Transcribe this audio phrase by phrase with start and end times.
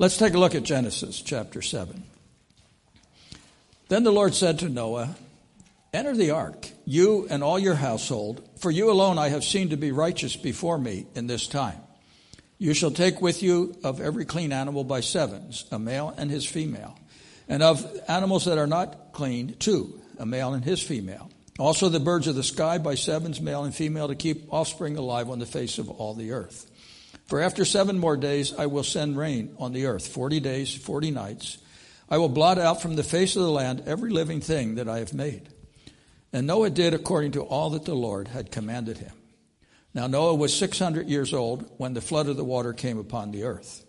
[0.00, 2.04] Let's take a look at Genesis chapter 7.
[3.88, 5.16] Then the Lord said to Noah,
[5.92, 9.76] Enter the ark, you and all your household, for you alone I have seen to
[9.76, 11.80] be righteous before me in this time.
[12.58, 16.46] You shall take with you of every clean animal by sevens, a male and his
[16.46, 16.96] female,
[17.48, 21.28] and of animals that are not clean, two, a male and his female.
[21.58, 25.28] Also the birds of the sky by sevens, male and female, to keep offspring alive
[25.28, 26.70] on the face of all the earth.
[27.28, 31.10] For after seven more days I will send rain on the earth, forty days, forty
[31.10, 31.58] nights.
[32.08, 34.98] I will blot out from the face of the land every living thing that I
[35.00, 35.50] have made.
[36.32, 39.12] And Noah did according to all that the Lord had commanded him.
[39.92, 43.44] Now Noah was 600 years old when the flood of the water came upon the
[43.44, 43.84] earth.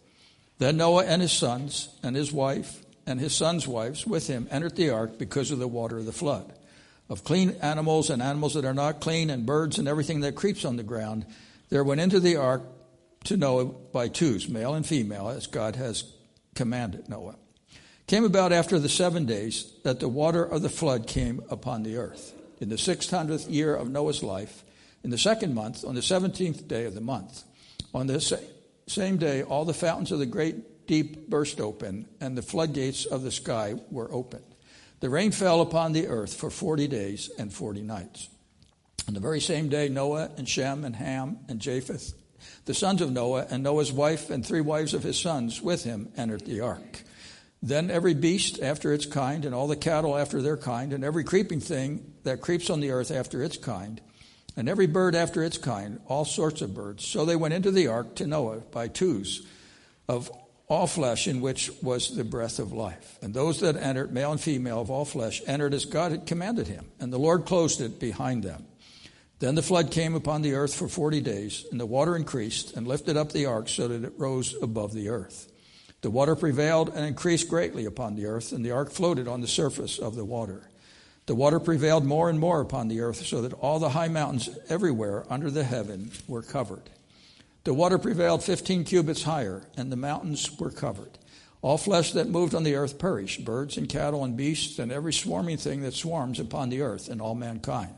[0.57, 4.75] Then Noah and his sons and his wife and his sons' wives with him entered
[4.75, 6.51] the ark because of the water of the flood.
[7.09, 10.65] Of clean animals and animals that are not clean and birds and everything that creeps
[10.65, 11.25] on the ground,
[11.69, 12.63] there went into the ark
[13.25, 16.03] to Noah by twos, male and female, as God has
[16.55, 17.35] commanded Noah.
[18.07, 21.97] Came about after the seven days that the water of the flood came upon the
[21.97, 22.33] earth.
[22.59, 24.63] In the 600th year of Noah's life,
[25.03, 27.43] in the second month, on the 17th day of the month,
[27.93, 28.19] on the
[28.87, 33.21] same day, all the fountains of the great deep burst open, and the floodgates of
[33.21, 34.43] the sky were opened.
[34.99, 38.27] The rain fell upon the earth for 40 days and 40 nights.
[39.07, 42.13] On the very same day, Noah and Shem and Ham and Japheth,
[42.65, 46.11] the sons of Noah, and Noah's wife and three wives of his sons with him
[46.17, 47.03] entered the ark.
[47.61, 51.23] Then every beast after its kind, and all the cattle after their kind, and every
[51.23, 53.99] creeping thing that creeps on the earth after its kind,
[54.55, 57.05] and every bird after its kind, all sorts of birds.
[57.05, 59.45] So they went into the ark to Noah by twos
[60.07, 60.31] of
[60.69, 63.17] all flesh in which was the breath of life.
[63.21, 66.67] And those that entered, male and female of all flesh, entered as God had commanded
[66.67, 66.91] him.
[66.99, 68.65] And the Lord closed it behind them.
[69.39, 72.85] Then the flood came upon the earth for forty days, and the water increased and
[72.85, 75.49] lifted up the ark so that it rose above the earth.
[76.01, 79.47] The water prevailed and increased greatly upon the earth, and the ark floated on the
[79.47, 80.69] surface of the water.
[81.25, 84.49] The water prevailed more and more upon the earth, so that all the high mountains
[84.67, 86.89] everywhere under the heaven were covered.
[87.63, 91.17] The water prevailed fifteen cubits higher, and the mountains were covered.
[91.61, 95.13] All flesh that moved on the earth perished birds and cattle and beasts, and every
[95.13, 97.93] swarming thing that swarms upon the earth, and all mankind.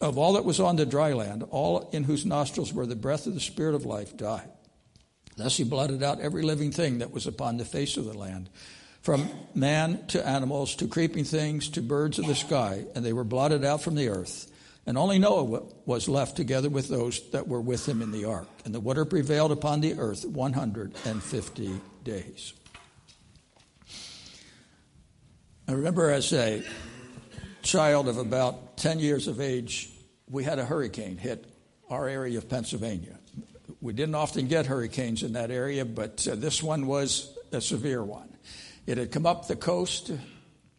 [0.00, 3.26] Of all that was on the dry land, all in whose nostrils were the breath
[3.26, 4.48] of the Spirit of life died.
[5.36, 8.48] Thus he blotted out every living thing that was upon the face of the land
[9.02, 13.24] from man to animals to creeping things to birds of the sky, and they were
[13.24, 14.52] blotted out from the earth.
[14.86, 18.48] And only Noah was left together with those that were with him in the ark.
[18.64, 22.54] And the water prevailed upon the earth 150 days.
[25.66, 26.62] I remember as a
[27.62, 29.90] child of about 10 years of age,
[30.28, 31.44] we had a hurricane hit
[31.90, 33.18] our area of Pennsylvania.
[33.80, 38.02] We didn't often get hurricanes in that area, but uh, this one was a severe
[38.02, 38.28] one.
[38.86, 40.10] It had come up the coast,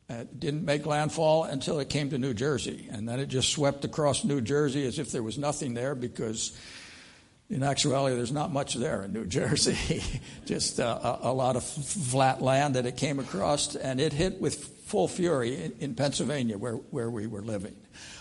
[0.10, 2.88] uh, didn't make landfall until it came to New Jersey.
[2.92, 6.58] And then it just swept across New Jersey as if there was nothing there because,
[7.50, 10.04] in actuality, there's not much there in New Jersey.
[10.46, 14.42] just uh, a, a, lot of flat land that it came across, and it hit
[14.42, 17.76] with full fury in, in Pennsylvania where, where we were living.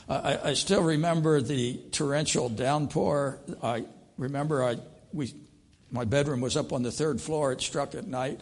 [0.08, 3.40] Uh, I, I, still remember the torrential downpour.
[3.62, 3.86] I
[4.16, 4.76] remember I,
[5.12, 5.34] we,
[5.90, 7.52] my bedroom was up on the third floor.
[7.52, 8.40] It struck at night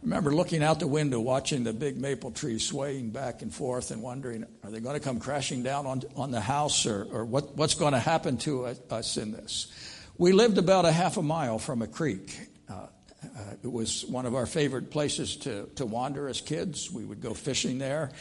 [0.00, 3.90] I remember looking out the window, watching the big maple trees swaying back and forth,
[3.90, 7.26] and wondering, are they going to come crashing down on, on the house, or, or
[7.26, 9.70] what, what's going to happen to us in this?
[10.16, 12.34] We lived about a half a mile from a creek.
[12.66, 12.86] Uh,
[13.22, 16.90] uh, it was one of our favorite places to, to wander as kids.
[16.90, 18.12] We would go fishing there.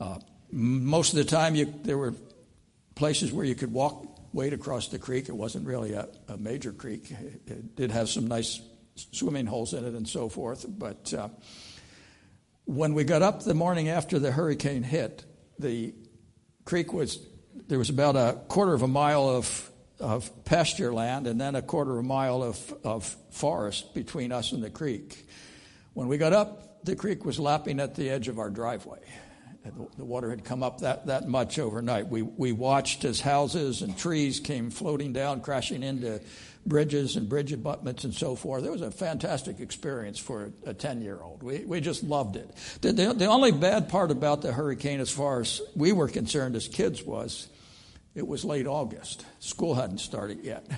[0.00, 0.18] Uh,
[0.50, 2.14] most of the time, you, there were
[2.94, 5.28] places where you could walk wade across the creek.
[5.28, 7.10] It wasn't really a, a major creek.
[7.10, 8.60] It, it did have some nice
[9.12, 10.64] swimming holes in it and so forth.
[10.68, 11.28] But uh,
[12.64, 15.24] when we got up the morning after the hurricane hit,
[15.58, 15.94] the
[16.64, 17.18] creek was
[17.68, 21.62] there was about a quarter of a mile of of pasture land and then a
[21.62, 25.26] quarter of a mile of, of forest between us and the creek.
[25.94, 29.00] When we got up, the creek was lapping at the edge of our driveway.
[29.96, 32.06] The water had come up that, that much overnight.
[32.06, 36.20] We, we watched as houses and trees came floating down, crashing into
[36.64, 38.64] bridges and bridge abutments and so forth.
[38.64, 41.42] It was a fantastic experience for a 10 year old.
[41.42, 42.48] We, we just loved it.
[42.80, 46.54] The, the, the, only bad part about the hurricane, as far as we were concerned
[46.54, 47.48] as kids, was
[48.16, 49.24] it was late August.
[49.38, 50.66] School hadn't started yet.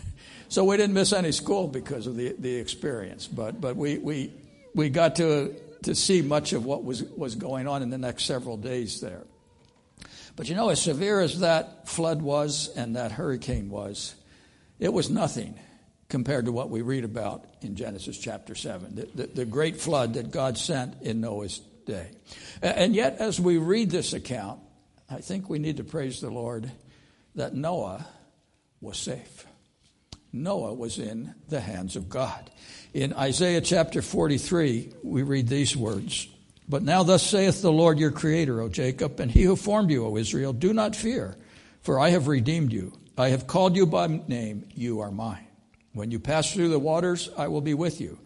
[0.50, 3.26] So we didn't miss any school because of the, the experience.
[3.26, 4.32] But, but we, we,
[4.75, 8.25] we got to, to see much of what was, was going on in the next
[8.25, 9.25] several days there.
[10.37, 14.14] But you know, as severe as that flood was and that hurricane was,
[14.79, 15.58] it was nothing
[16.08, 20.14] compared to what we read about in Genesis chapter 7, the, the, the great flood
[20.14, 22.08] that God sent in Noah's day.
[22.62, 24.61] And yet, as we read this account,
[25.11, 26.70] I think we need to praise the Lord
[27.38, 28.05] that Noah
[28.81, 29.46] was safe.
[30.32, 32.50] Noah was in the hands of God.
[32.93, 36.29] In Isaiah chapter 43, we read these words
[36.69, 40.05] But now, thus saith the Lord your Creator, O Jacob, and he who formed you,
[40.05, 41.37] O Israel, do not fear,
[41.81, 42.93] for I have redeemed you.
[43.17, 45.46] I have called you by name, you are mine.
[45.93, 48.19] When you pass through the waters, I will be with you.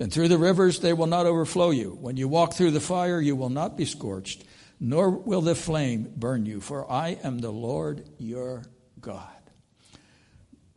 [0.00, 1.96] And through the rivers, they will not overflow you.
[2.00, 4.44] When you walk through the fire, you will not be scorched,
[4.78, 8.62] nor will the flame burn you, for I am the Lord your
[9.00, 9.22] God.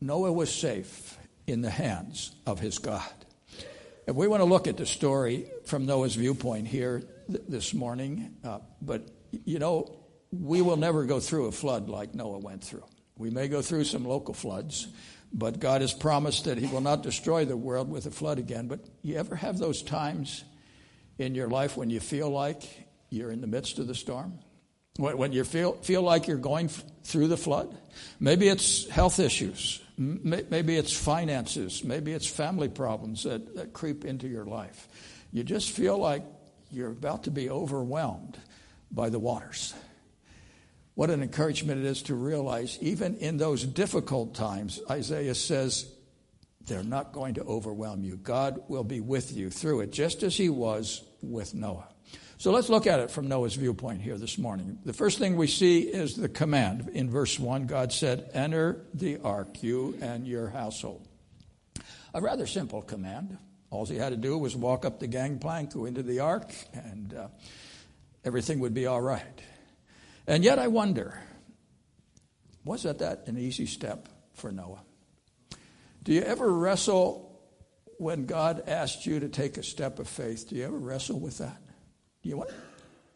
[0.02, 1.18] Noah was safe
[1.48, 3.04] in the hands of his God.
[4.08, 8.36] If we want to look at the story from Noah's viewpoint here th- this morning,
[8.44, 9.08] uh, but
[9.46, 10.00] you know,
[10.32, 12.86] we will never go through a flood like Noah went through.
[13.18, 14.88] We may go through some local floods,
[15.34, 18.68] but God has promised that He will not destroy the world with a flood again.
[18.68, 20.44] But you ever have those times
[21.18, 24.40] in your life when you feel like you're in the midst of the storm?
[24.98, 26.70] When you feel, feel like you're going
[27.04, 27.78] through the flood?
[28.20, 29.82] Maybe it's health issues.
[29.98, 31.84] Maybe it's finances.
[31.84, 34.88] Maybe it's family problems that, that creep into your life.
[35.32, 36.24] You just feel like
[36.72, 38.38] you're about to be overwhelmed
[38.92, 39.74] by the waters.
[40.96, 45.90] What an encouragement it is to realize, even in those difficult times, Isaiah says,
[46.66, 48.18] they're not going to overwhelm you.
[48.18, 51.88] God will be with you through it, just as he was with Noah.
[52.40, 54.80] So let's look at it from Noah's viewpoint here this morning.
[54.86, 56.90] The first thing we see is the command.
[56.94, 61.06] In verse 1, God said, Enter the ark, you and your household.
[62.14, 63.38] A rather simple command.
[63.72, 67.14] All he had to do was walk up the gangplank, go into the ark, and
[67.14, 67.28] uh,
[68.24, 69.42] everything would be all right.
[70.26, 71.22] And yet I wonder
[72.64, 74.84] was that, that an easy step for Noah?
[76.04, 77.38] Do you ever wrestle
[77.98, 80.48] when God asked you to take a step of faith?
[80.48, 81.62] Do you ever wrestle with that?
[82.22, 82.50] Do you want,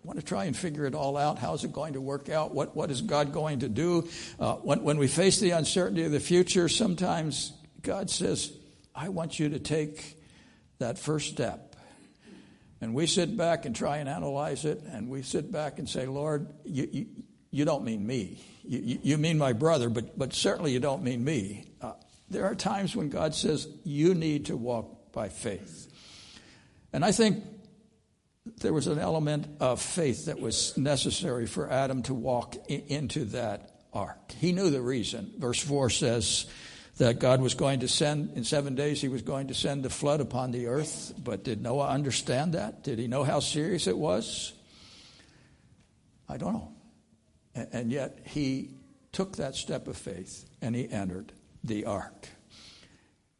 [0.04, 1.38] want to try and figure it all out?
[1.38, 2.54] How's it going to work out?
[2.54, 4.08] What, what is God going to do?
[4.40, 7.52] Uh, when, when we face the uncertainty of the future, sometimes
[7.82, 8.52] God says,
[8.96, 10.18] I want you to take
[10.80, 11.76] that first step.
[12.80, 16.06] And we sit back and try and analyze it, and we sit back and say,
[16.06, 17.06] Lord, you, you,
[17.52, 18.42] you don't mean me.
[18.64, 21.66] You, you, mean my brother, but, but certainly you don't mean me.
[21.82, 21.94] Uh,
[22.30, 25.88] there are times when God says, you need to walk by faith.
[26.92, 27.44] And I think
[28.46, 33.72] there was an element of faith that was necessary for Adam to walk into that
[33.94, 34.34] ark.
[34.34, 35.34] He knew the reason.
[35.38, 36.46] Verse 4 says,
[36.98, 39.90] that God was going to send, in seven days, he was going to send the
[39.90, 41.14] flood upon the earth.
[41.18, 42.84] But did Noah understand that?
[42.84, 44.54] Did he know how serious it was?
[46.30, 46.72] I don't know.
[47.56, 48.72] And yet he
[49.12, 51.32] took that step of faith and he entered
[51.64, 52.28] the ark.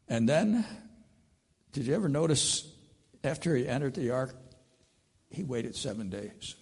[0.08, 0.64] And then,
[1.72, 2.70] did you ever notice
[3.22, 4.36] after he entered the ark,
[5.34, 6.54] he waited seven days?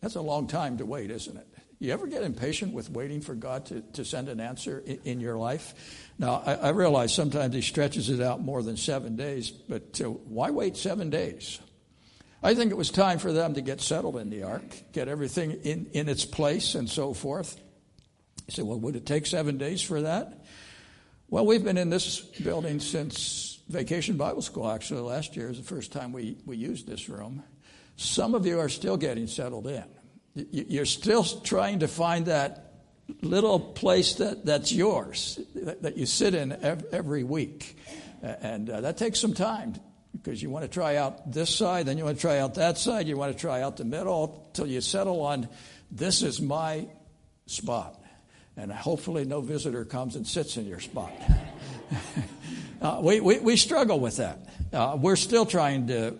[0.00, 1.46] That's a long time to wait, isn't it?
[1.80, 5.20] You ever get impatient with waiting for God to, to send an answer in, in
[5.20, 5.74] your life?
[6.18, 10.06] Now, I, I, realize sometimes He stretches it out more than seven days, but uh,
[10.06, 11.60] why wait seven days?
[12.42, 15.52] I think it was time for them to get settled in the ark, get everything
[15.62, 17.60] in, in its place, and so forth.
[18.46, 20.44] You say, well, would it take seven days for that?
[21.28, 25.64] Well, we've been in this building since Vacation Bible School, actually, last year is the
[25.64, 27.42] first time we, we used this room.
[27.98, 29.84] Some of you are still getting settled in.
[30.52, 32.72] You're still trying to find that
[33.22, 36.52] little place that, that's yours, that, you sit in
[36.92, 37.76] every week.
[38.22, 39.74] And uh, that takes some time
[40.12, 42.78] because you want to try out this side, then you want to try out that
[42.78, 45.48] side, you want to try out the middle till you settle on
[45.90, 46.86] this is my
[47.46, 48.00] spot.
[48.56, 51.12] And hopefully, no visitor comes and sits in your spot.
[52.82, 54.38] uh, we, we, we, struggle with that.
[54.72, 56.18] Uh, we're still trying to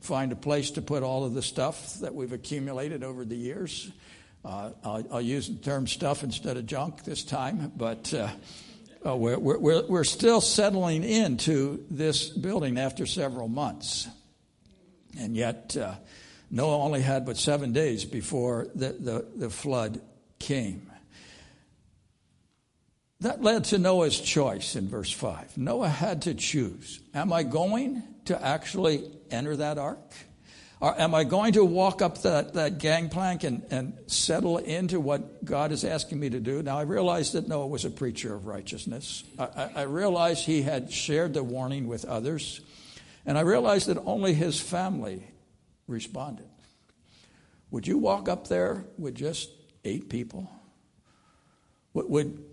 [0.00, 3.90] find a place to put all of the stuff that we've accumulated over the years.
[4.44, 8.28] Uh, I'll, I'll, use the term stuff instead of junk this time, but uh,
[9.06, 14.08] uh, we're, we're, we're still settling into this building after several months.
[15.18, 15.94] And yet, uh,
[16.50, 20.00] Noah only had but seven days before the, the, the flood
[20.38, 20.90] came.
[23.20, 25.58] That led to Noah's choice in verse 5.
[25.58, 29.98] Noah had to choose Am I going to actually enter that ark?
[30.80, 35.44] Or am I going to walk up that, that gangplank and, and settle into what
[35.44, 36.62] God is asking me to do?
[36.62, 39.24] Now, I realized that Noah was a preacher of righteousness.
[39.38, 42.60] I, I realized he had shared the warning with others.
[43.26, 45.26] And I realized that only his family
[45.86, 46.48] responded.
[47.72, 49.50] Would you walk up there with just
[49.84, 50.48] eight people?
[51.92, 52.44] Would, would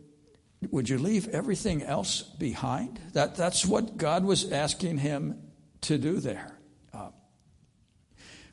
[0.71, 2.99] would you leave everything else behind?
[3.13, 5.46] That, that's what God was asking him
[5.81, 6.57] to do there.
[6.93, 7.09] Uh,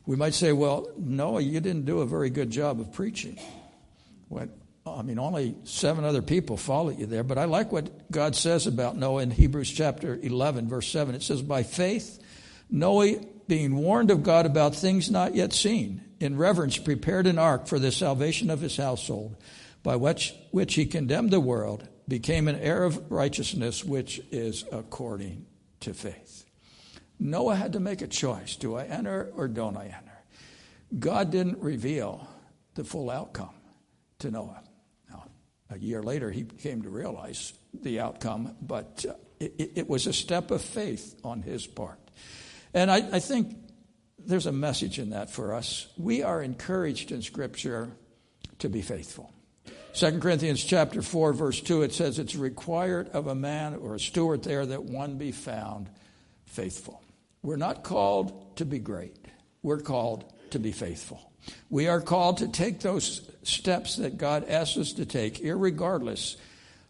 [0.07, 3.39] we might say, well, Noah, you didn't do a very good job of preaching.
[4.29, 4.49] What,
[4.87, 8.67] I mean, only seven other people followed you there, but I like what God says
[8.67, 11.15] about Noah in Hebrews chapter 11, verse 7.
[11.15, 12.21] It says, By faith,
[12.71, 13.17] Noah,
[13.47, 17.79] being warned of God about things not yet seen, in reverence prepared an ark for
[17.79, 19.37] the salvation of his household,
[19.83, 25.47] by which, which he condemned the world, became an heir of righteousness, which is according
[25.81, 26.44] to faith.
[27.25, 30.23] Noah had to make a choice do I enter or don't I enter?
[30.99, 32.29] God didn't reveal
[32.75, 33.55] the full outcome
[34.19, 34.63] to Noah.
[35.09, 35.25] Now,
[35.71, 40.13] a year later, he came to realize the outcome, but uh, it, it, was a
[40.13, 41.99] step of faith on his part.
[42.75, 43.57] And I, I think
[44.19, 45.89] there's a message in that for us.
[45.97, 47.91] We are encouraged in Scripture
[48.59, 49.33] to be faithful.
[49.95, 54.01] 2 Corinthians chapter 4 verse 2 it says it's required of a man or a
[54.01, 55.89] steward there that one be found
[56.45, 57.04] faithful.
[57.45, 59.15] We're not called to be great.
[59.63, 61.31] We're called to be faithful.
[61.69, 66.39] We are called to take those steps that God asks us to take, regardless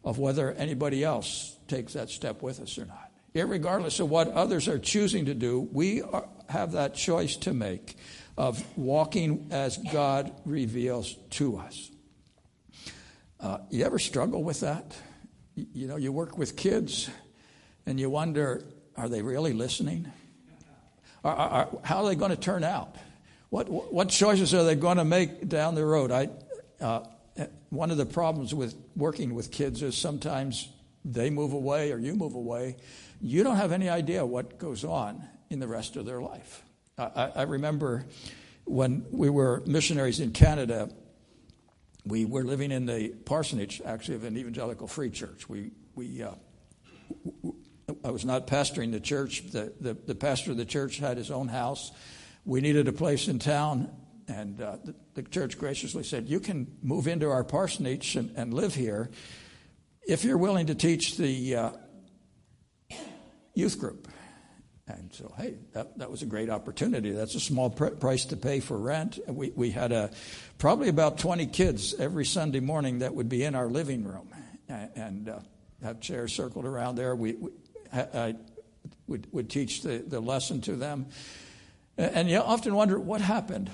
[0.04, 3.10] of whether anybody else takes that step with us or not.
[3.34, 7.96] Regardless of what others are choosing to do, we are, have that choice to make
[8.38, 11.90] of walking as God reveals to us.
[13.40, 14.96] Uh, you ever struggle with that?
[15.56, 17.10] You know, you work with kids
[17.86, 18.62] and you wonder,
[18.96, 20.12] are they really listening?
[21.24, 22.94] Are, are, how are they going to turn out?
[23.50, 26.10] What, what choices are they going to make down the road?
[26.10, 26.28] I,
[26.80, 27.04] uh,
[27.70, 30.68] one of the problems with working with kids is sometimes
[31.04, 32.76] they move away or you move away.
[33.20, 36.62] You don't have any idea what goes on in the rest of their life.
[36.98, 38.06] I, I remember
[38.64, 40.90] when we were missionaries in Canada,
[42.04, 45.48] we were living in the parsonage, actually, of an evangelical free church.
[45.48, 46.32] We, we, uh,
[48.04, 49.50] I was not pastoring the church.
[49.50, 51.90] The, the, the pastor of the church had his own house
[52.44, 53.90] we needed a place in town,
[54.28, 58.52] and uh, the, the, church graciously said, You can move into our parsonage and, and
[58.52, 59.10] live here
[60.06, 61.70] if you're willing to teach the uh,
[63.54, 64.08] youth group.
[64.86, 67.10] And so, hey, that, that was a great opportunity.
[67.10, 69.18] That's a small pr- price to pay for rent.
[69.26, 70.10] We, we had a,
[70.58, 74.28] probably about 20 kids every Sunday morning that would be in our living room
[74.68, 75.38] and, and uh,
[75.82, 77.16] have chairs circled around there.
[77.16, 77.50] We, we
[77.94, 78.34] I
[79.06, 81.06] would, would teach the, the lesson to them.
[81.96, 83.70] And you often wonder what happened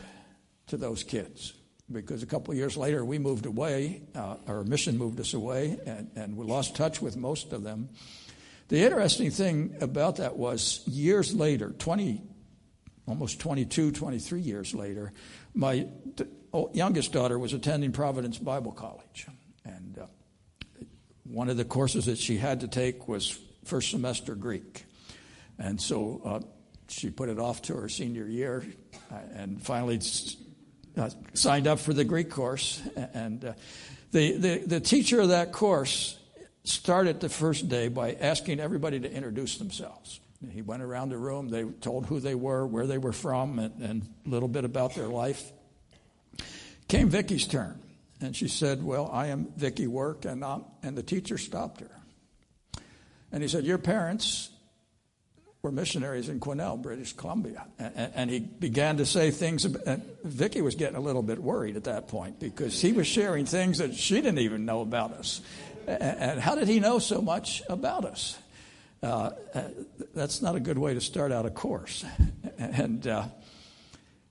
[0.69, 1.55] to those kids.
[1.91, 5.77] Because a couple of years later, we moved away, uh, our mission moved us away,
[5.87, 7.89] and, and we lost touch with most of them.
[8.69, 12.23] The interesting thing about that was years later, 20,
[13.09, 15.13] almost 22, 23 years later,
[15.53, 15.89] my
[16.73, 19.27] youngest daughter was attending Providence Bible College.
[19.65, 20.07] And uh,
[21.25, 23.37] one of the courses that she had to take was
[23.71, 24.85] first semester Greek.
[25.57, 26.41] And so uh,
[26.89, 28.65] she put it off to her senior year
[29.13, 30.01] uh, and finally
[30.97, 32.83] uh, signed up for the Greek course.
[33.15, 33.53] And uh,
[34.11, 36.19] the, the, the teacher of that course
[36.65, 40.19] started the first day by asking everybody to introduce themselves.
[40.51, 43.81] He went around the room, they told who they were, where they were from, and,
[43.81, 45.53] and a little bit about their life.
[46.89, 47.79] Came Vicky's turn,
[48.21, 52.00] and she said, Well, I am Vicky Work, and, I'm, and the teacher stopped her.
[53.33, 54.51] And he said, Your parents
[55.63, 57.67] were missionaries in Quesnel, British Columbia.
[57.79, 59.65] And, and, he began to say things.
[59.65, 63.45] And Vicky was getting a little bit worried at that point because he was sharing
[63.45, 65.43] things that she didn't even know about us.
[65.87, 68.39] And, and how did he know so much about us?
[69.03, 69.31] Uh,
[70.15, 72.05] that's not a good way to start out a course.
[72.59, 73.25] And uh,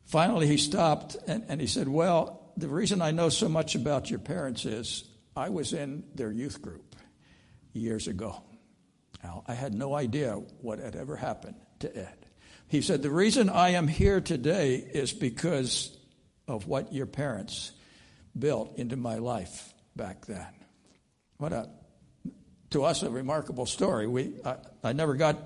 [0.05, 4.11] finally, he stopped and, and he said, Well, the reason I know so much about
[4.11, 5.03] your parents is
[5.35, 6.95] I was in their youth group
[7.73, 8.43] years ago.
[9.23, 12.25] I had no idea what had ever happened to Ed.
[12.67, 15.97] He said, The reason I am here today is because
[16.47, 17.71] of what your parents
[18.37, 20.47] built into my life back then.
[21.37, 21.69] What a,
[22.71, 24.07] to us, a remarkable story.
[24.07, 25.37] We, I, I never got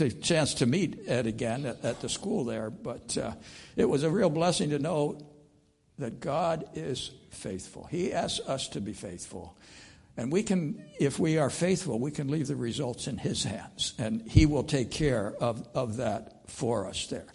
[0.00, 3.32] a chance to meet Ed again at, at the school there, but uh,
[3.76, 5.20] it was a real blessing to know
[5.98, 7.84] that God is faithful.
[7.90, 9.56] He asks us to be faithful.
[10.18, 13.94] And we can, if we are faithful, we can leave the results in His hands,
[13.98, 17.26] and He will take care of, of that for us there.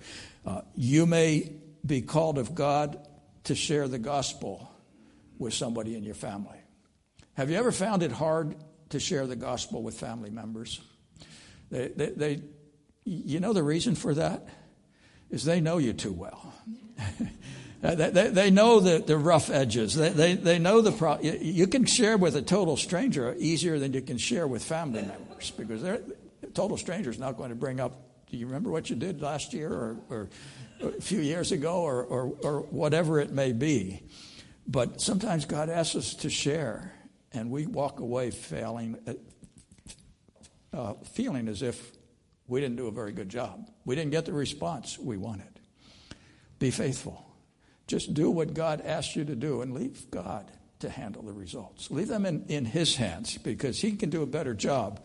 [0.45, 1.53] Uh, you may
[1.85, 3.07] be called of God
[3.45, 4.69] to share the gospel
[5.39, 6.57] with somebody in your family.
[7.35, 8.57] Have you ever found it hard
[8.89, 10.81] to share the gospel with family members?
[11.71, 12.41] They, they, they
[13.05, 14.45] you know the reason for that
[15.29, 16.53] is they know you too well.
[17.83, 19.93] Uh, they, they, know the, the rough edges.
[19.93, 23.91] They, they, they know the pro- you can share with a total stranger easier than
[23.91, 25.99] you can share with family members because they're,
[26.43, 27.93] a total stranger is not going to bring up,
[28.31, 30.29] do you remember what you did last year or, or
[30.81, 34.01] a few years ago or, or, or whatever it may be.
[34.65, 36.93] But sometimes God asks us to share,
[37.33, 38.97] and we walk away failing,
[40.73, 41.91] uh, uh feeling as if
[42.47, 43.69] we didn't do a very good job.
[43.83, 45.59] We didn't get the response we wanted.
[46.59, 47.32] Be faithful.
[47.87, 50.49] Just do what God asks you to do and leave God
[50.79, 51.91] to handle the results.
[51.91, 54.99] Leave them in, in His hands because He can do a better job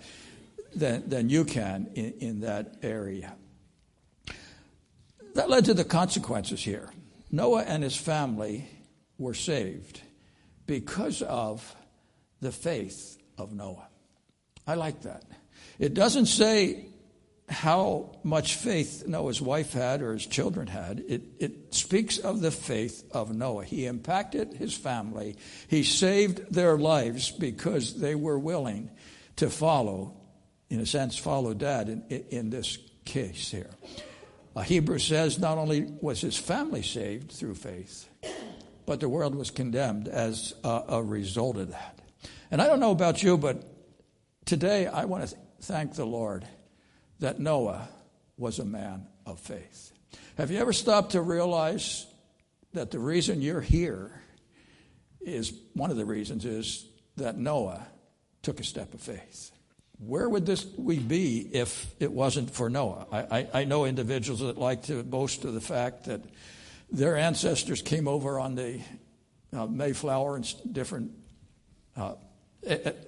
[0.74, 3.34] than, than you can in, in that area.
[5.34, 6.90] That led to the consequences here.
[7.30, 8.66] Noah and his family
[9.18, 10.00] were saved
[10.66, 11.76] because of
[12.40, 13.88] the faith of Noah.
[14.66, 15.24] I like that.
[15.78, 16.87] It doesn't say
[17.48, 21.02] how much faith Noah's wife had or his children had.
[21.08, 23.64] It, it speaks of the faith of Noah.
[23.64, 25.36] He impacted his family,
[25.68, 28.90] he saved their lives because they were willing
[29.36, 30.16] to follow,
[30.68, 33.70] in a sense, follow dad in, in this case here.
[34.54, 38.08] Uh, Hebrews says not only was his family saved through faith,
[38.86, 41.98] but the world was condemned as a, a result of that.
[42.50, 43.62] And I don't know about you, but
[44.44, 46.46] today I want to th- thank the Lord
[47.20, 47.88] that Noah
[48.36, 49.92] was a man of faith.
[50.36, 52.06] Have you ever stopped to realize
[52.72, 54.10] that the reason you're here
[55.20, 57.86] is one of the reasons is that Noah
[58.42, 59.50] took a step of faith?
[59.98, 63.06] Where would this we be if it wasn't for Noah?
[63.10, 66.20] I, I, I know individuals that like to boast of the fact that
[66.90, 68.80] their ancestors came over on the
[69.52, 71.12] uh, Mayflower and different
[71.96, 72.14] uh,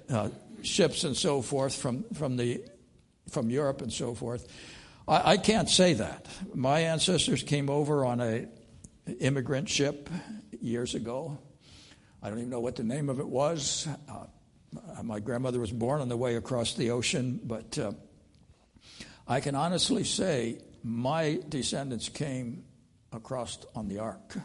[0.09, 0.29] uh,
[0.63, 2.61] ships and so forth from, from the
[3.31, 4.47] from Europe and so forth.
[5.07, 6.27] I, I can't say that.
[6.53, 8.47] My ancestors came over on a
[9.19, 10.09] immigrant ship
[10.61, 11.37] years ago.
[12.21, 13.87] I don't even know what the name of it was.
[14.07, 14.25] Uh,
[15.03, 17.91] my grandmother was born on the way across the ocean, but uh,
[19.27, 22.63] I can honestly say my descendants came
[23.11, 24.37] across on the ark.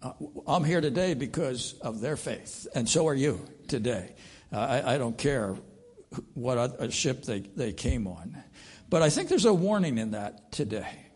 [0.00, 0.12] Uh,
[0.46, 4.14] I'm here today because of their faith, and so are you today.
[4.52, 5.56] Uh, I, I, don't care
[6.34, 8.42] what a ship they, they came on.
[8.88, 11.06] But I think there's a warning in that today.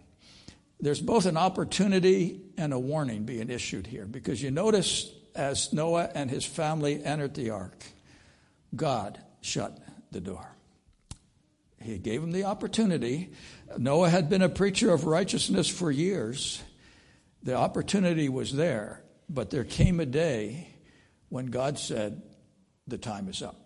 [0.81, 6.11] There's both an opportunity and a warning being issued here because you notice as Noah
[6.14, 7.85] and his family entered the ark,
[8.74, 9.78] God shut
[10.11, 10.46] the door.
[11.81, 13.31] He gave him the opportunity.
[13.76, 16.62] Noah had been a preacher of righteousness for years.
[17.42, 20.68] The opportunity was there, but there came a day
[21.28, 22.22] when God said,
[22.87, 23.62] The time is up.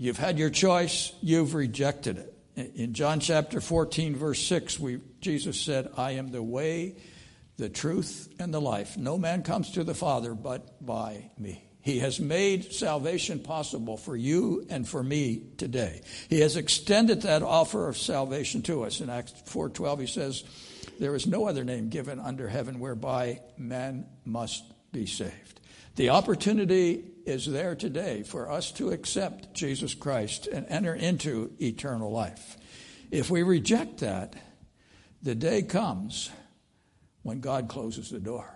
[0.00, 2.72] You've had your choice, you've rejected it.
[2.74, 6.96] In John chapter 14, verse 6, we, Jesus said, I am the way,
[7.58, 8.96] the truth, and the life.
[8.96, 11.62] No man comes to the Father but by me.
[11.82, 16.00] He has made salvation possible for you and for me today.
[16.30, 19.02] He has extended that offer of salvation to us.
[19.02, 20.44] In Acts 4:12 he says,
[20.98, 25.60] "There is no other name given under heaven whereby men must be saved."
[25.96, 32.10] The opportunity is there today for us to accept Jesus Christ and enter into eternal
[32.10, 32.56] life.
[33.10, 34.34] If we reject that,
[35.22, 36.30] the day comes
[37.22, 38.52] when God closes the door,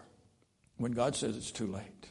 [0.77, 2.09] when God says it's too late.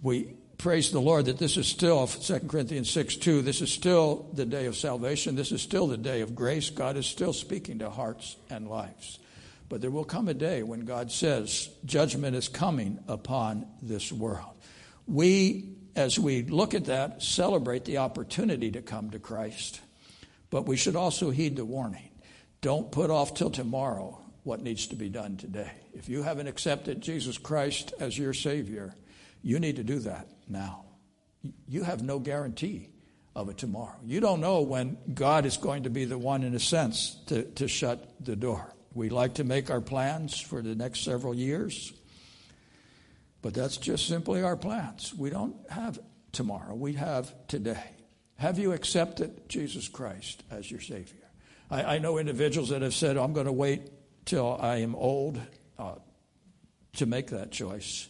[0.00, 3.42] We praise the Lord that this is still 2 Corinthians 6 2.
[3.42, 5.34] This is still the day of salvation.
[5.34, 6.70] This is still the day of grace.
[6.70, 9.18] God is still speaking to hearts and lives.
[9.68, 14.54] But there will come a day when God says judgment is coming upon this world.
[15.06, 19.80] We as we look at that, celebrate the opportunity to come to Christ.
[20.50, 22.10] But we should also heed the warning.
[22.60, 25.70] Don't put off till tomorrow what needs to be done today.
[25.92, 28.94] If you haven't accepted Jesus Christ as your Savior,
[29.42, 30.84] you need to do that now.
[31.68, 32.88] You have no guarantee
[33.34, 33.96] of a tomorrow.
[34.04, 37.44] You don't know when God is going to be the one, in a sense, to,
[37.44, 38.74] to shut the door.
[38.92, 41.92] We like to make our plans for the next several years.
[43.42, 45.14] But that's just simply our plans.
[45.14, 45.98] We don't have
[46.32, 47.82] tomorrow, we have today.
[48.36, 51.28] Have you accepted Jesus Christ as your Savior?
[51.70, 53.90] I, I know individuals that have said, I'm going to wait
[54.24, 55.40] till I am old
[55.78, 55.96] uh,
[56.94, 58.08] to make that choice.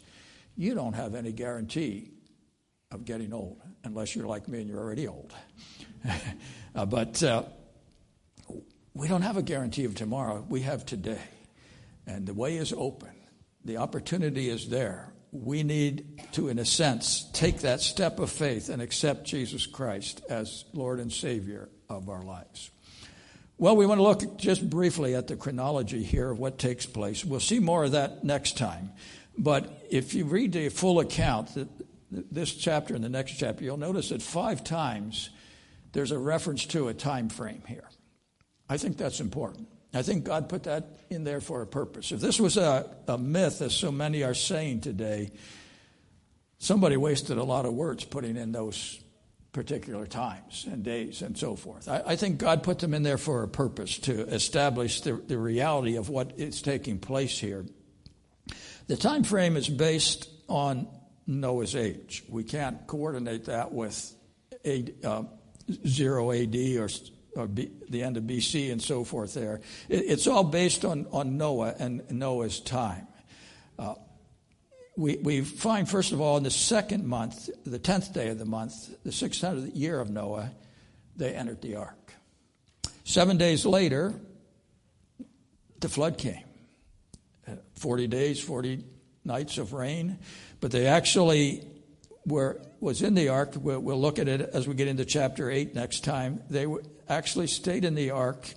[0.56, 2.10] You don't have any guarantee
[2.90, 5.32] of getting old unless you're like me and you're already old.
[6.74, 7.44] uh, but uh,
[8.94, 10.44] we don't have a guarantee of tomorrow.
[10.48, 11.22] We have today.
[12.06, 13.10] And the way is open,
[13.64, 18.68] the opportunity is there we need to, in a sense, take that step of faith
[18.68, 22.70] and accept Jesus Christ as Lord and Savior of our lives.
[23.58, 27.24] Well, we want to look just briefly at the chronology here of what takes place.
[27.24, 28.92] We'll see more of that next time.
[29.36, 31.50] But if you read the full account,
[32.10, 35.30] this chapter and the next chapter, you'll notice that five times
[35.92, 37.88] there's a reference to a time frame here.
[38.68, 39.68] I think that's important.
[39.92, 42.12] I think God put that in there for a purpose.
[42.12, 45.32] If this was a, a myth, as so many are saying today,
[46.58, 49.00] somebody wasted a lot of words putting in those
[49.52, 51.88] particular times and days and so forth.
[51.88, 55.38] I, I, think God put them in there for a purpose to establish the, the
[55.38, 57.66] reality of what is taking place here.
[58.86, 60.86] The time frame is based on
[61.26, 62.22] Noah's age.
[62.28, 64.14] We can't coordinate that with
[64.64, 65.22] a, uh,
[65.86, 66.88] zero AD or,
[67.36, 69.34] or B, the end of BC and so forth.
[69.34, 73.06] There, it, it's all based on on Noah and Noah's time.
[73.78, 73.94] Uh,
[75.00, 78.44] we, we find, first of all, in the second month, the 10th day of the
[78.44, 80.50] month, the 600th year of Noah,
[81.16, 82.12] they entered the ark.
[83.04, 84.14] Seven days later,
[85.80, 86.44] the flood came.
[87.48, 88.84] Uh, 40 days, 40
[89.24, 90.18] nights of rain.
[90.60, 91.66] But they actually
[92.26, 93.54] were, was in the ark.
[93.56, 96.42] We'll, we'll look at it as we get into chapter 8 next time.
[96.50, 96.66] They
[97.10, 98.48] actually stayed in the ark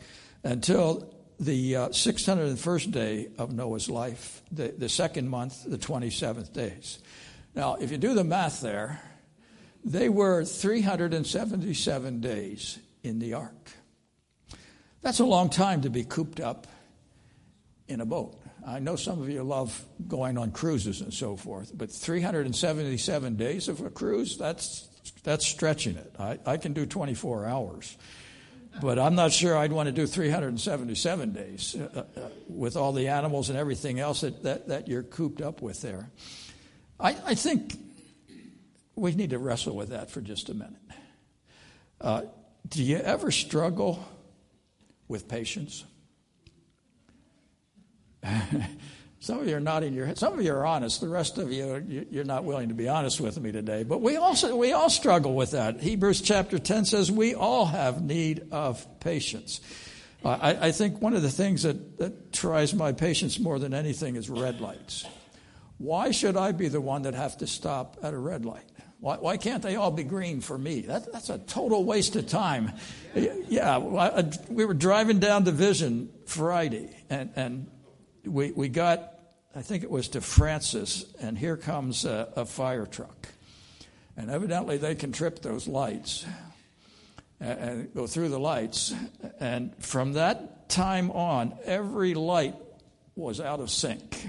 [0.43, 6.99] until the uh, 601st day of Noah's life, the, the second month, the 27th days.
[7.55, 9.01] Now, if you do the math there,
[9.83, 13.71] they were 377 days in the ark.
[15.01, 16.67] That's a long time to be cooped up
[17.87, 18.39] in a boat.
[18.65, 23.67] I know some of you love going on cruises and so forth, but 377 days
[23.67, 24.87] of a cruise, that's,
[25.23, 26.15] that's stretching it.
[26.17, 27.97] I, I can do 24 hours.
[28.81, 33.07] But I'm not sure I'd want to do 377 days uh, uh, with all the
[33.09, 36.09] animals and everything else that, that, that you're cooped up with there.
[36.99, 37.75] I, I, think
[38.95, 40.73] we need to wrestle with that for just a minute.
[42.01, 42.23] Uh,
[42.67, 44.03] do you ever struggle
[45.07, 45.83] with patience?
[49.23, 50.17] Some of you are nodding your head.
[50.17, 50.99] Some of you are honest.
[50.99, 53.83] The rest of you, you're not willing to be honest with me today.
[53.83, 55.79] But we also we all struggle with that.
[55.79, 59.61] Hebrews chapter 10 says we all have need of patience.
[60.25, 64.17] I, I think one of the things that, that tries my patience more than anything
[64.17, 65.05] is red lights.
[65.77, 68.69] Why should I be the one that have to stop at a red light?
[68.99, 70.81] Why, why can't they all be green for me?
[70.81, 72.73] That, that's a total waste of time.
[73.15, 73.77] Yeah,
[74.49, 77.67] we were driving down Division Friday, and, and
[78.25, 79.12] we, we got
[79.55, 83.27] I think it was to Francis, and here comes a, a fire truck.
[84.17, 86.25] And evidently they can trip those lights
[87.39, 88.93] and, and go through the lights.
[89.39, 92.55] And from that time on, every light
[93.15, 94.27] was out of sync.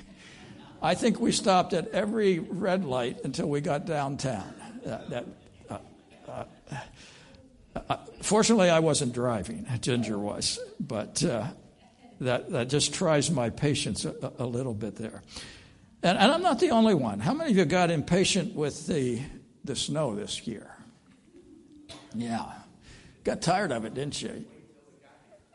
[0.83, 4.55] I think we stopped at every red light until we got downtown.
[4.85, 5.25] Uh, that,
[5.71, 5.79] uh,
[6.29, 6.45] uh,
[7.89, 9.67] uh fortunately, I wasn't driving.
[9.81, 11.47] Ginger was, but uh,
[12.25, 15.23] that, that just tries my patience a, a little bit there.
[16.03, 17.21] And, and, I'm not the only one.
[17.21, 19.21] How many of you got impatient with the,
[19.65, 20.71] the snow this year?
[22.15, 22.45] Yeah.
[23.25, 24.45] Got tired of it, didn't you?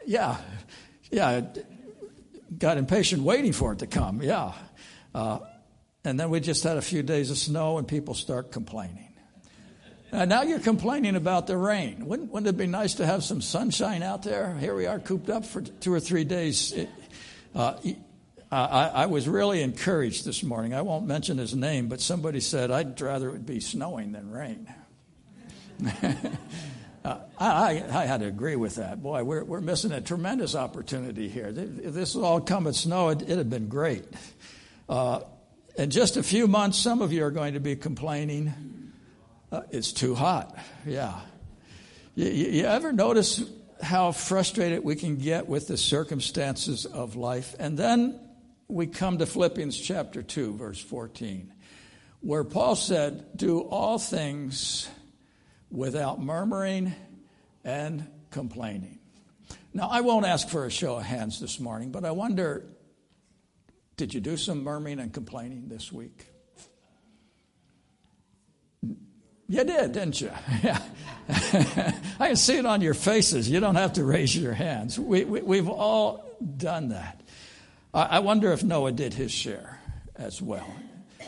[0.06, 0.38] Yeah.
[1.12, 1.42] Yeah.
[2.58, 4.24] Got impatient waiting for it to come.
[4.24, 4.54] Yeah.
[5.14, 5.40] Uh,
[6.04, 9.09] and then we just had a few days of snow and people start complaining.
[10.12, 12.08] Uh, now you're complaining about the rain.
[12.08, 14.56] Wouldn't, wouldn't, it be nice to have some sunshine out there?
[14.56, 16.72] Here we are cooped up for two or three days.
[16.72, 16.90] It,
[17.54, 17.76] uh,
[18.52, 20.74] I, I, was really encouraged this morning.
[20.74, 24.32] I won't mention his name, but somebody said, I'd rather it would be snowing than
[24.32, 24.74] rain.
[27.06, 29.04] uh, I, I, had to agree with that.
[29.04, 31.54] Boy, we're, we're missing a tremendous opportunity here.
[31.56, 34.06] If this was all come at snow, it would have been great.
[34.88, 35.22] Uh,
[35.78, 38.79] in just a few months, some of you are going to be complaining
[39.52, 40.58] uh, it's too hot.
[40.86, 41.20] Yeah.
[42.16, 43.44] You, you, ever notice
[43.82, 47.56] how frustrated we can get with the circumstances of life?
[47.60, 48.20] And then
[48.68, 51.54] we come to Philippians chapter 2, verse 14,
[52.22, 54.90] where Paul said, Do all things
[55.72, 56.94] without murmuring
[57.64, 59.00] and complaining.
[59.74, 62.66] Now, I won't ask for a show of hands this morning, but I wonder
[63.98, 66.29] did you do some murmuring and complaining this week?
[69.50, 70.32] You did, didn't you?
[70.64, 70.82] Yeah.
[72.20, 73.48] I can see it on your faces.
[73.48, 75.00] You don't have to raise your hands.
[75.00, 76.26] We, we, have all
[76.58, 77.22] done that.
[77.94, 79.80] I, I wonder if Noah did his share
[80.16, 80.68] as well.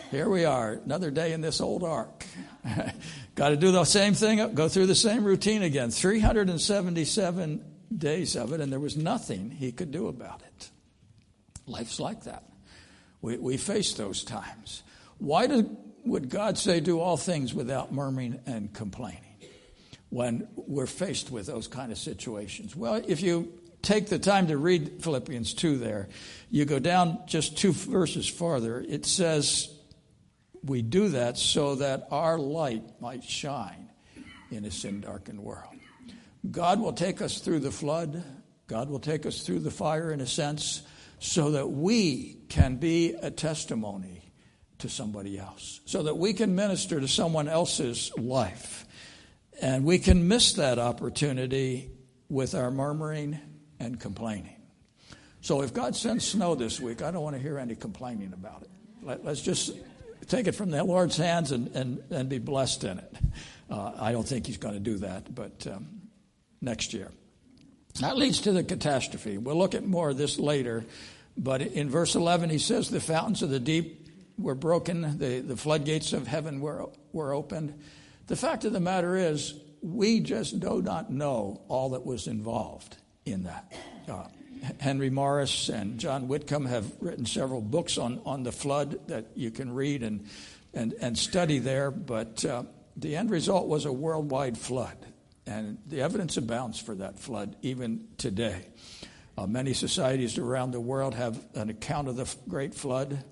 [0.10, 2.26] Here we are, another day in this old ark.
[3.36, 5.92] Got to do the same thing, go through the same routine again.
[5.92, 7.64] 377
[7.96, 10.70] days of it, and there was nothing he could do about it.
[11.68, 12.44] Life's like that.
[13.22, 14.82] We, we face those times.
[15.20, 19.36] Why do would God say, do all things without murmuring and complaining
[20.10, 22.76] when we're faced with those kind of situations?
[22.76, 26.10] Well, if you take the time to read Philippians 2 there,
[26.50, 29.74] you go down just two verses farther, it says,
[30.64, 33.90] We do that so that our light might shine
[34.50, 35.74] in a sin darkened world.
[36.50, 38.24] God will take us through the flood,
[38.68, 40.82] God will take us through the fire in a sense,
[41.20, 44.21] so that we can be a testimony
[44.82, 48.86] to somebody else, so that we can minister to someone else's life.
[49.62, 51.92] And we can miss that opportunity
[52.30, 53.40] with our murmuring
[53.80, 54.56] and complaining.
[55.42, 58.62] So if God sends snow this week, I don't want to hear any complaining about
[58.64, 58.70] it.
[59.04, 59.76] Let, us just
[60.28, 63.18] take it from the Lord's hands and, and, and be blessed in it.
[63.70, 66.02] Uh, I don't think He's going to do that, but um,
[66.62, 67.10] next year.
[68.00, 69.38] That leads to the catastrophe.
[69.38, 70.86] We'll look at more of this later.
[71.38, 74.01] But in verse 11, he says, The fountains of the deep
[74.42, 77.80] were broken, the, the floodgates of heaven were, were opened.
[78.28, 82.98] The fact of the matter is, we just do not know all that was involved
[83.26, 83.74] in that.
[84.10, 84.26] Uh,
[84.80, 89.50] Henry Morris and John Whitcomb have written several books on, on the flood that you
[89.50, 90.28] can read and,
[90.74, 92.64] and, and study there, but uh,
[92.96, 94.98] the end result was a worldwide flood.
[95.48, 98.68] And the evidence abounds for that flood even today.
[99.38, 103.24] Uh, many societies around the world have an account of the Great Flood.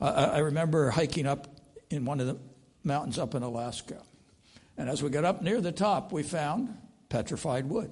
[0.00, 1.48] Uh, I remember hiking up
[1.90, 2.38] in one of the
[2.84, 4.02] mountains up in Alaska.
[4.78, 6.76] And as we got up near the top, we found
[7.08, 7.90] petrified wood.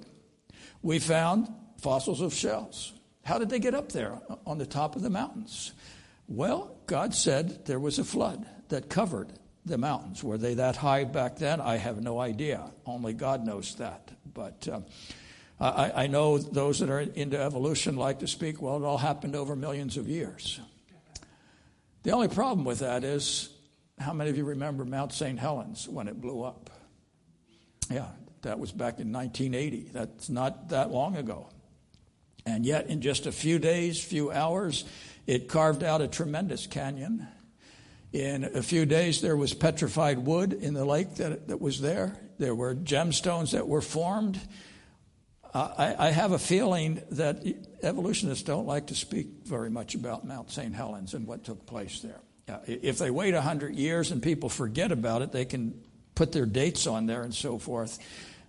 [0.82, 1.48] We found
[1.80, 2.92] fossils of shells.
[3.24, 5.72] How did they get up there on the top of the mountains?
[6.28, 9.32] Well, God said there was a flood that covered
[9.66, 10.24] the mountains.
[10.24, 11.60] Were they that high back then?
[11.60, 12.70] I have no idea.
[12.86, 14.10] Only God knows that.
[14.32, 14.80] But uh,
[15.60, 19.34] I, I, know those that are into evolution like to speak, well, it all happened
[19.34, 20.60] over millions of years.
[22.02, 23.50] The only problem with that is
[23.98, 25.38] how many of you remember Mount St.
[25.38, 26.70] Helens when it blew up?
[27.90, 28.08] Yeah,
[28.42, 29.90] that was back in 1980.
[29.92, 31.48] That's not that long ago.
[32.46, 34.84] And yet, in just a few days, few hours,
[35.26, 37.26] it carved out a tremendous canyon
[38.12, 42.16] in a few days, there was petrified wood in the lake that, that was there.
[42.38, 44.40] There were gemstones that were formed.
[45.54, 47.42] I, I, have a feeling that
[47.82, 50.74] evolutionists don't like to speak very much about Mount St.
[50.74, 52.20] Helens and what took place there.
[52.48, 55.80] Uh, if they wait 100 years and people forget about it, they can
[56.14, 57.98] put their dates on there and so forth.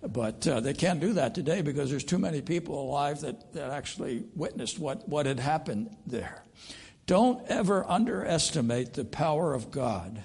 [0.02, 3.72] But uh, they can't do that today because there's too many people alive that, that
[3.72, 6.44] actually witnessed what, what had happened there.
[7.06, 10.22] Don't ever underestimate the power of God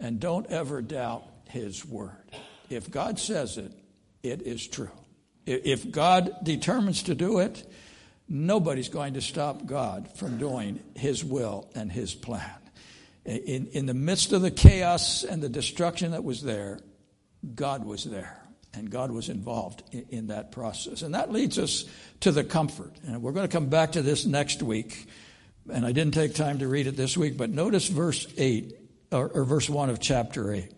[0.00, 2.30] and don't ever doubt His word.
[2.70, 3.72] If God says it,
[4.22, 4.90] it is true.
[5.46, 7.68] If God determines to do it,
[8.28, 12.50] nobody's going to stop God from doing His will and His plan.
[13.24, 16.80] In, in the midst of the chaos and the destruction that was there,
[17.54, 18.38] God was there
[18.74, 21.02] and God was involved in, in, that process.
[21.02, 21.84] And that leads us
[22.20, 22.92] to the comfort.
[23.06, 25.06] And we're going to come back to this next week
[25.70, 28.74] and I didn't take time to read it this week, but notice verse 8,
[29.12, 30.72] or, or verse 1 of chapter 8.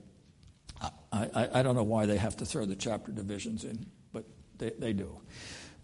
[0.80, 3.86] I, I, I, don't know why they have to throw the chapter divisions in,
[4.58, 5.20] they, they do.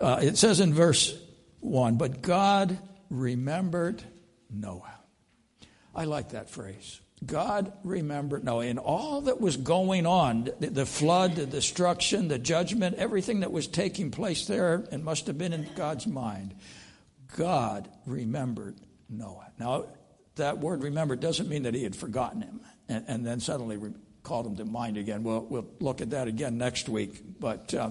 [0.01, 1.19] Uh, it says in verse
[1.61, 2.79] 1, but God
[3.11, 4.03] remembered
[4.51, 4.95] Noah.
[5.95, 7.01] I like that phrase.
[7.25, 8.65] God remembered Noah.
[8.65, 13.53] In all that was going on, the, the flood, the destruction, the judgment, everything that
[13.53, 16.55] was taking place there, and must have been in God's mind,
[17.37, 18.77] God remembered
[19.11, 19.51] Noah.
[19.59, 19.87] Now,
[20.37, 23.93] that word remember doesn't mean that he had forgotten him and, and then suddenly re-
[24.23, 25.23] called him to mind again.
[25.23, 27.23] We'll, we'll look at that again next week.
[27.39, 27.91] But uh,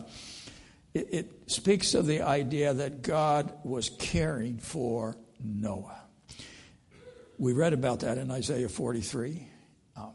[0.93, 6.01] it, it speaks of the idea that God was caring for Noah.
[7.37, 9.47] We read about that in Isaiah 43.
[9.95, 10.07] Uh,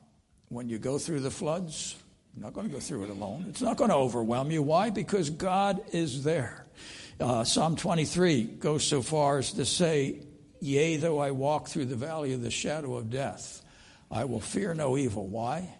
[0.49, 1.97] when you go through the floods,
[2.35, 3.47] you're not going to go through it alone.
[3.49, 4.63] It's not going to overwhelm you.
[4.63, 4.91] Why?
[4.91, 6.67] Because God is there.
[7.21, 10.21] Uh, Psalm 23 goes so far as to say,
[10.61, 13.63] Yea, though I walk through the valley of the shadow of death,
[14.11, 15.27] I will fear no evil.
[15.27, 15.75] Why?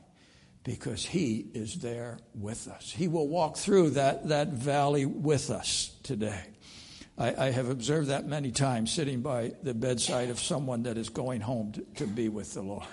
[0.65, 2.91] Because He is there with us.
[2.91, 6.43] He will walk through that, that valley with us today.
[7.17, 11.11] I, I have observed that many times sitting by the bedside of someone that is
[11.11, 12.87] going home to, to be with the Lord.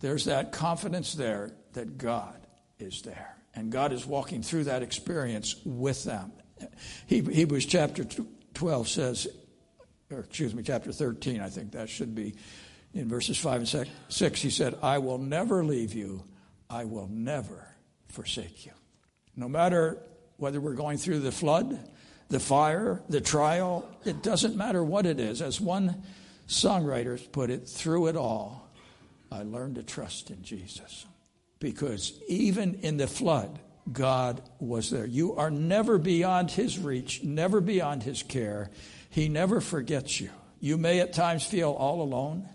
[0.00, 2.38] There's that confidence there that God
[2.78, 3.36] is there.
[3.54, 6.32] And God is walking through that experience with them.
[7.06, 8.04] Hebrews chapter
[8.54, 9.28] 12 says,
[10.10, 12.34] or excuse me, chapter 13, I think that should be
[12.92, 14.42] in verses 5 and 6.
[14.42, 16.24] He said, I will never leave you,
[16.68, 17.68] I will never
[18.08, 18.72] forsake you.
[19.36, 19.98] No matter
[20.36, 21.78] whether we're going through the flood,
[22.28, 25.42] the fire, the trial, it doesn't matter what it is.
[25.42, 26.02] As one
[26.48, 28.68] songwriter put it, through it all,
[29.30, 31.06] I learned to trust in Jesus.
[31.58, 33.58] Because even in the flood,
[33.90, 35.06] God was there.
[35.06, 38.70] You are never beyond His reach, never beyond His care.
[39.10, 40.30] He never forgets you.
[40.60, 42.48] You may at times feel all alone.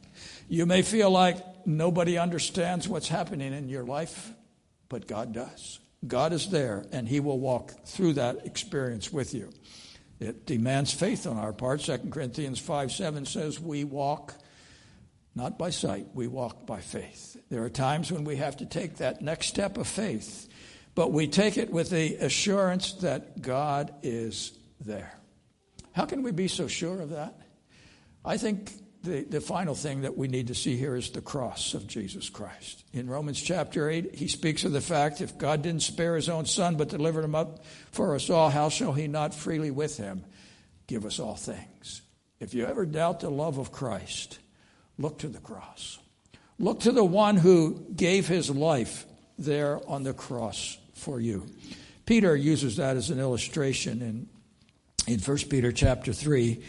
[0.48, 1.38] You may feel like
[1.70, 4.32] nobody understands what's happening in your life,
[4.90, 5.80] but God does.
[6.06, 9.52] God is there, and He will walk through that experience with you.
[10.20, 11.82] It demands faith on our part.
[11.82, 14.34] 2 Corinthians 5 7 says, We walk
[15.36, 17.38] not by sight, we walk by faith.
[17.50, 20.50] There are times when we have to take that next step of faith,
[20.96, 24.52] but we take it with the assurance that God is
[24.82, 25.14] there.
[25.94, 27.40] How can we be so sure of that?
[28.26, 28.72] I think
[29.04, 32.30] the, the final thing that we need to see here is the cross of Jesus
[32.30, 32.84] Christ.
[32.94, 36.46] In Romans chapter 8, he speaks of the fact if God didn't spare his own
[36.46, 40.26] son but delivered him up for us all, how shall he not freely with him
[40.88, 42.02] give us all things?
[42.40, 44.40] If you ever doubt the love of Christ,
[44.98, 46.00] look to the cross.
[46.58, 49.06] Look to the one who gave his life
[49.38, 51.46] there on the cross for you.
[52.06, 54.28] Peter uses that as an illustration in,
[55.08, 56.62] in 1 Peter chapter 3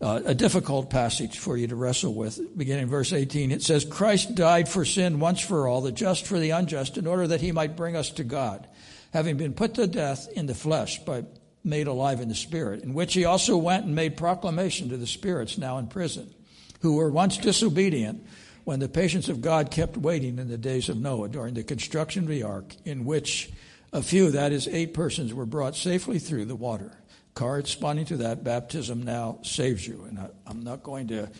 [0.00, 2.56] uh, a difficult passage for you to wrestle with.
[2.56, 6.38] Beginning verse 18, it says, Christ died for sin once for all, the just for
[6.38, 8.66] the unjust, in order that he might bring us to God,
[9.12, 12.94] having been put to death in the flesh, but made alive in the spirit, in
[12.94, 16.34] which he also went and made proclamation to the spirits now in prison,
[16.80, 18.26] who were once disobedient
[18.64, 22.22] when the patience of God kept waiting in the days of Noah during the construction
[22.22, 23.50] of the ark, in which
[23.92, 26.99] a few, that is, eight persons, were brought safely through the water
[27.34, 30.04] corresponding to that, baptism now saves you.
[30.08, 31.30] And I, am not going to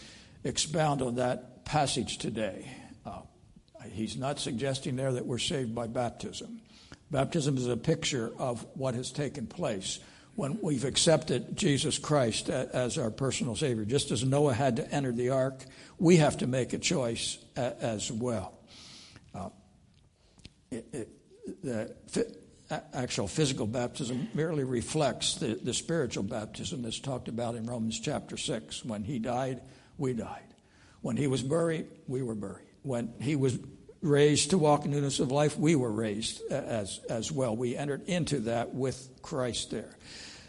[0.44, 2.70] expound on that passage today.
[3.04, 3.20] Uh,
[3.92, 6.60] he's not suggesting there that we're saved by baptism.
[7.10, 9.98] Baptism is a picture of what has taken place
[10.36, 13.84] when we've accepted Jesus Christ as our personal Savior.
[13.84, 15.64] Just as Noah had to enter the ark,
[15.98, 18.58] we have to make a choice as well.
[19.34, 19.50] Uh,
[20.70, 21.08] it, it,
[21.62, 21.94] the,
[22.70, 28.36] actual physical baptism merely reflects the, the spiritual baptism that's talked about in Romans chapter
[28.36, 28.84] 6.
[28.84, 29.62] When he died,
[29.98, 30.54] we died.
[31.02, 32.66] When he was buried, we were buried.
[32.82, 33.58] When he was
[34.02, 37.56] raised to walk in newness of life, we were raised as, as well.
[37.56, 39.96] We entered into that with Christ there.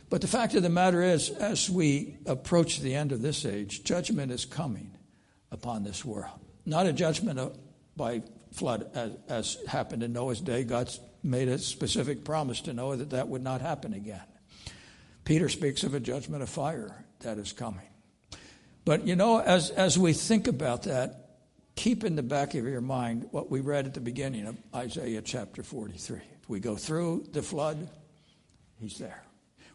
[0.10, 3.84] But the fact of the matter is, as we approach the end of this age,
[3.84, 4.91] judgment is coming
[5.51, 6.39] upon this world.
[6.65, 7.49] Not a judgment uh,
[7.95, 10.63] by flood as, as happened in Noah's day.
[10.63, 14.23] God's made a specific promise to Noah that that would not happen again.
[15.23, 17.86] Peter speaks of a judgment of fire that is coming.
[18.86, 21.29] But you know, as, as we think about that,
[21.75, 25.21] keep in the back of your mind what we read at the beginning of Isaiah
[25.21, 26.19] chapter 43.
[26.41, 27.88] If we go through the flood,
[28.79, 29.23] he's there.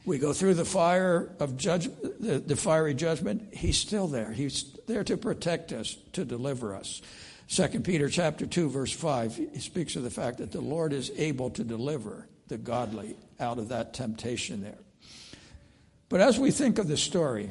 [0.04, 1.88] We go through the fire of judge,
[2.20, 4.30] the, the fiery judgment, he's still there.
[4.30, 7.02] He's there to protect us, to deliver us.
[7.48, 11.50] Second Peter chapter 2 verse 5 speaks of the fact that the Lord is able
[11.50, 14.78] to deliver the godly out of that temptation there.
[16.08, 17.50] But as we think of the story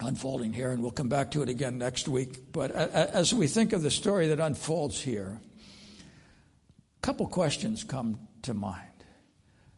[0.00, 3.72] unfolding here and we'll come back to it again next week, but as we think
[3.72, 5.40] of the story that unfolds here,
[6.00, 8.82] a couple questions come to mind.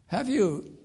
[0.06, 0.78] Have you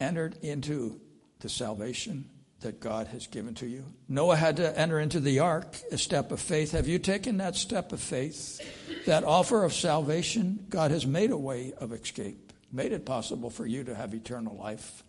[0.00, 1.00] entered into
[1.40, 2.28] the salvation
[2.64, 3.84] that God has given to you.
[4.08, 6.72] Noah had to enter into the ark, a step of faith.
[6.72, 8.60] Have you taken that step of faith?
[9.06, 10.66] That offer of salvation?
[10.68, 14.56] God has made a way of escape, made it possible for you to have eternal
[14.56, 15.04] life.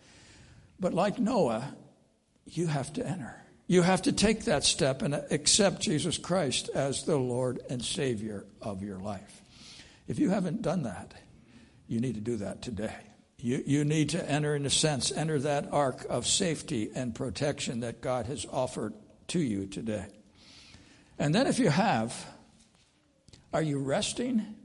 [0.79, 1.75] But like Noah,
[2.45, 3.41] you have to enter.
[3.67, 8.45] You have to take that step and accept Jesus Christ as the Lord and Savior
[8.61, 9.41] of your life.
[10.07, 11.13] If you haven't done that,
[11.87, 12.95] you need to do that today.
[13.39, 17.81] You, you need to enter, in a sense, enter that ark of safety and protection
[17.81, 18.93] that God has offered
[19.27, 20.05] to you today.
[21.19, 22.25] And then, if you have,
[23.53, 24.55] are you resting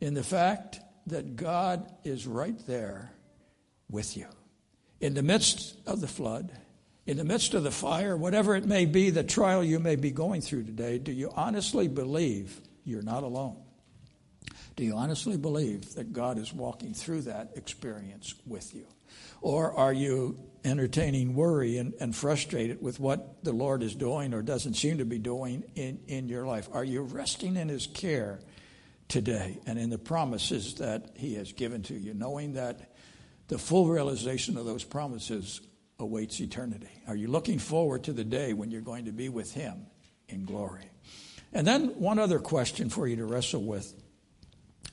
[0.00, 3.12] in the fact that God is right there
[3.90, 4.26] with you?
[5.00, 6.52] In the midst of the flood,
[7.06, 10.10] in the midst of the fire, whatever it may be, the trial you may be
[10.10, 13.61] going through today, do you honestly believe you're not alone?
[14.76, 18.86] Do you honestly believe that God is walking through that experience with you?
[19.40, 24.42] Or are you entertaining worry and, and frustrated with what the Lord is doing or
[24.42, 26.68] doesn't seem to be doing in, in your life?
[26.72, 28.40] Are you resting in His care
[29.08, 32.92] today and in the promises that He has given to you, knowing that
[33.48, 35.60] the full realization of those promises
[35.98, 36.90] awaits eternity?
[37.06, 39.86] Are you looking forward to the day when you're going to be with Him
[40.28, 40.88] in glory?
[41.52, 44.01] And then, one other question for you to wrestle with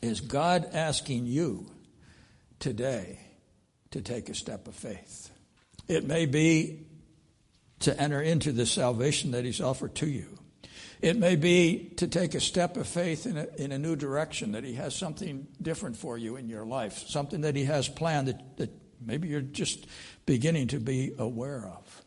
[0.02, 1.70] is God asking you
[2.60, 3.20] today
[3.92, 5.30] to take a step of faith?
[5.88, 6.86] It may be
[7.80, 10.38] to enter into the salvation that He's offered to you.
[11.02, 14.52] It may be to take a step of faith in a, in a new direction,
[14.52, 18.28] that He has something different for you in your life, something that He has planned
[18.28, 18.70] that, that
[19.00, 19.88] maybe you're just
[20.26, 22.02] beginning to be aware of.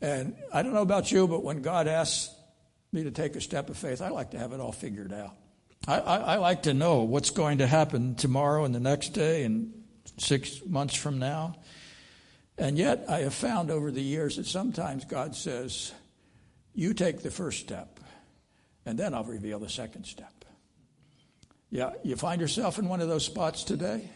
[0.00, 2.34] And I don't know about you, but when God asks
[2.92, 5.34] me to take a step of faith, I like to have it all figured out.
[5.88, 9.44] I, I, I like to know what's going to happen tomorrow and the next day
[9.44, 9.72] and
[10.18, 11.56] six months from now.
[12.58, 15.92] And yet, I have found over the years that sometimes God says,
[16.74, 18.00] You take the first step,
[18.84, 20.44] and then I'll reveal the second step.
[21.70, 24.10] Yeah, you find yourself in one of those spots today?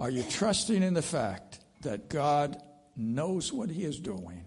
[0.00, 2.60] Are you trusting in the fact that God
[2.96, 4.44] knows what He is doing?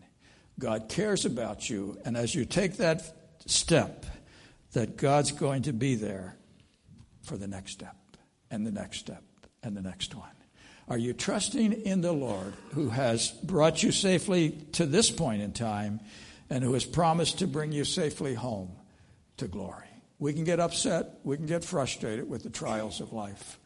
[0.59, 3.03] God cares about you, and as you take that
[3.45, 4.05] step,
[4.75, 6.35] that God's going to be there
[7.23, 7.95] for the next step,
[8.51, 9.23] and the next step,
[9.63, 10.29] and the next one.
[10.87, 15.53] Are you trusting in the Lord who has brought you safely to this point in
[15.53, 16.01] time
[16.49, 18.69] and who has promised to bring you safely home
[19.37, 19.87] to glory?
[20.19, 23.57] We can get upset, we can get frustrated with the trials of life,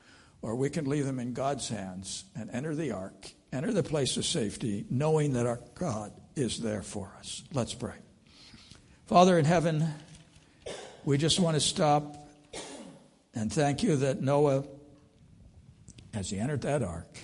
[0.42, 4.16] or we can leave them in God's hands and enter the ark, enter the place
[4.16, 7.44] of safety, knowing that our God is there for us.
[7.52, 7.96] Let's pray.
[9.08, 9.86] Father in heaven,
[11.10, 12.30] we just want to stop
[13.34, 14.64] and thank you that Noah
[16.14, 17.18] as he entered that ark,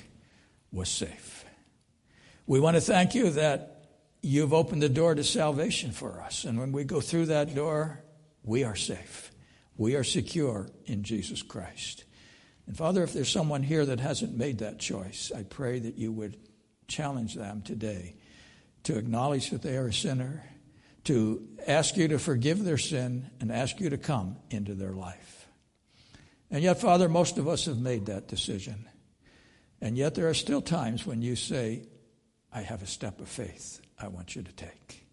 [0.72, 1.46] was safe.
[2.48, 3.84] We want to thank you that
[4.24, 6.46] you've opened the door to salvation for us.
[6.46, 8.04] And when we go through that door,
[8.44, 9.32] we are safe.
[9.78, 12.06] We are secure in Jesus Christ.
[12.66, 16.12] And Father, if there's someone here that hasn't made that choice, I pray that you
[16.12, 16.38] would
[16.88, 18.16] challenge them today
[18.82, 20.44] to acknowledge that they are a sinner,
[21.06, 25.48] to ask you to forgive their sin, and ask you to come into their life.
[26.52, 28.88] And yet, Father, most of us have made that decision.
[29.82, 31.88] And yet, there are still times when you say,
[32.52, 35.06] I have a step of faith I want you to take.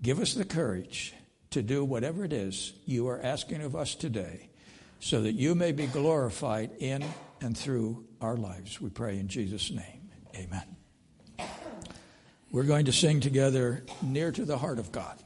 [0.00, 1.14] Give us the courage
[1.50, 4.50] to do whatever it is you are asking of us today
[4.98, 7.04] so that you may be glorified in
[7.40, 8.80] and through our lives.
[8.80, 10.10] We pray in Jesus' name.
[10.34, 10.81] Amen.
[12.52, 15.16] We're going to sing together Near to the Heart of God.